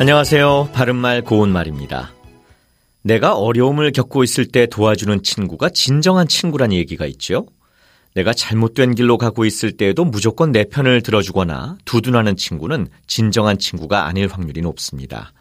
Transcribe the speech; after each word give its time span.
안녕하세요. 0.00 0.70
바른말 0.72 1.22
고운말입니다. 1.22 2.14
내가 3.02 3.36
어려움을 3.36 3.90
겪고 3.90 4.22
있을 4.22 4.46
때 4.46 4.66
도와주는 4.66 5.24
친구가 5.24 5.70
진정한 5.70 6.28
친구란 6.28 6.72
얘기가 6.72 7.04
있죠. 7.06 7.46
내가 8.14 8.32
잘못된 8.32 8.94
길로 8.94 9.18
가고 9.18 9.44
있을 9.44 9.72
때에도 9.76 10.04
무조건 10.04 10.52
내 10.52 10.64
편을 10.64 11.02
들어주거나 11.02 11.78
두둔하는 11.84 12.36
친구는 12.36 12.86
진정한 13.08 13.58
친구가 13.58 14.06
아닐 14.06 14.28
확률이 14.28 14.60
높습니다. 14.60 15.32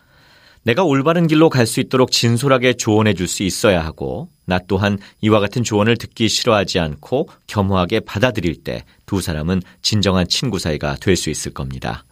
내가 0.64 0.84
올바른 0.84 1.28
길로 1.28 1.50
갈 1.50 1.68
수 1.68 1.80
있도록 1.80 2.12
진솔하게 2.12 2.74
조언해 2.74 3.14
줄 3.14 3.28
수 3.28 3.44
있어야 3.44 3.86
하고, 3.86 4.28
나 4.46 4.60
또한 4.68 4.98
이와 5.22 5.40
같은 5.40 5.64
조언을 5.64 5.98
듣기 5.98 6.28
싫어하지 6.28 6.80
않고 6.80 7.30
겸허하게 7.46 8.00
받아들일 8.02 8.64
때 8.64 8.84
두 9.06 9.22
사람은 9.22 9.62
진정한 9.84 10.28
친구 10.28 10.58
사이가 10.58 10.96
될 11.00 11.16
수 11.16 11.30
있을 11.30 11.54
겁니다. 11.54 12.04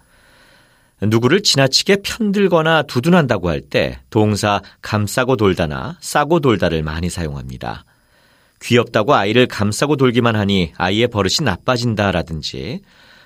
누구를 1.01 1.43
지나치게 1.43 1.97
편들거나 2.03 2.83
두둔한다고 2.83 3.49
할 3.49 3.61
때 3.61 3.99
동사 4.09 4.61
감싸고 4.81 5.35
돌다나 5.35 5.97
싸고 5.99 6.39
돌다를 6.39 6.83
많이 6.83 7.09
사용합니다. 7.09 7.83
귀엽다고 8.61 9.13
아이를 9.13 9.47
감싸고 9.47 9.97
돌기만 9.97 10.35
하니 10.35 10.71
아이의 10.77 11.09
버릇이 11.09 11.43
나빠진다라든지 11.43 12.81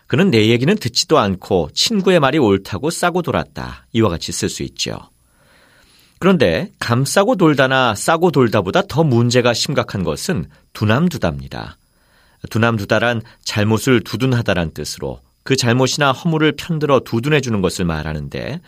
그는 0.08 0.32
내 0.32 0.48
얘기는 0.48 0.76
듣지도 0.76 1.20
않고 1.20 1.70
친구의 1.74 2.20
말이 2.20 2.40
옳다고 2.40 2.90
싸고 2.90 3.22
돌았다. 3.22 3.86
이와 3.94 4.10
같이 4.10 4.32
쓸 4.32 4.50
수 4.50 4.64
있죠. 4.64 4.98
그런데 6.18 6.72
감싸고 6.80 7.36
돌다나 7.36 7.94
싸고 7.96 8.32
돌다보다 8.32 8.82
더 8.88 9.04
문제가 9.04 9.54
심각한 9.54 10.04
것은 10.04 10.48
두남두다입니다. 10.74 11.78
두남두다란 12.50 13.22
잘못을 13.44 14.02
두둔하다란 14.02 14.72
뜻으로 14.74 15.22
그 15.50 15.56
잘못이나 15.56 16.12
허물을 16.12 16.52
편들어 16.58 17.00
두둔해 17.00 17.42
주는 17.42 17.60
것을 17.60 17.84
말하는데 17.84 18.62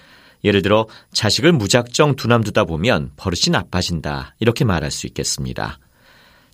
예를 0.43 0.63
들어 0.63 0.87
자식을 1.13 1.51
무작정 1.51 2.15
두남두다 2.15 2.63
보면 2.63 3.11
버릇이 3.17 3.51
나빠진다 3.51 4.33
이렇게 4.39 4.65
말할 4.65 4.89
수 4.89 5.05
있겠습니다. 5.05 5.77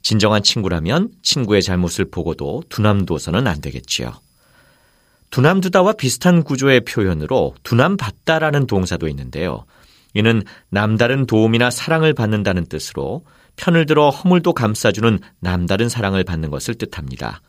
진정한 0.02 0.44
친구라면 0.44 1.12
친구의 1.24 1.64
잘못을 1.64 2.12
보고도 2.12 2.64
두남두어서는 2.68 3.48
안 3.48 3.62
되겠지요. 3.62 4.16
두남두다와 5.30 5.94
비슷한 5.94 6.44
구조의 6.44 6.82
표현으로 6.82 7.56
두남받다라는 7.64 8.68
동사도 8.68 9.08
있는데요. 9.08 9.64
이는 10.14 10.44
남다른 10.68 11.26
도움이나 11.26 11.72
사랑을 11.72 12.14
받는다는 12.14 12.66
뜻으로 12.66 13.24
편을 13.56 13.86
들어 13.86 14.10
허물도 14.10 14.52
감싸주는 14.52 15.20
남다른 15.40 15.88
사랑을 15.88 16.26
받는 16.26 16.50
것을 16.50 16.76
뜻합니다. 16.76 17.40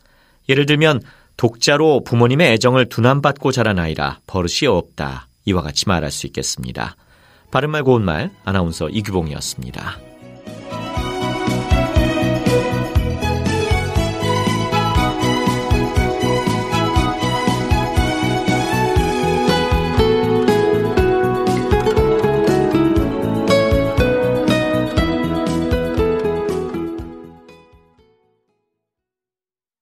예를 0.47 0.65
들면 0.65 1.01
독자로 1.39 2.03
부모님의 2.03 2.51
애정을 2.51 2.89
두남받고 2.89 3.53
자란 3.53 3.79
아이라 3.79 4.19
버릇이 4.27 4.67
없다. 4.67 5.29
이와 5.45 5.61
같이 5.61 5.87
말할 5.87 6.11
수 6.11 6.27
있겠습니다. 6.27 6.97
바른말 7.49 7.83
고운말 7.83 8.31
아나운서 8.43 8.89
이규봉이었습니다. 8.89 9.99